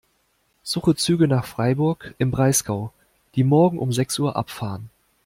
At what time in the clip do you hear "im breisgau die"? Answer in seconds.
2.17-3.43